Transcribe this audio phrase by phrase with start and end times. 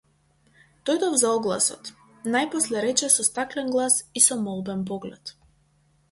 [0.89, 1.91] Дојдов за огласот,
[2.35, 5.35] најпосле рече со стаклен глас и со молбен поглед.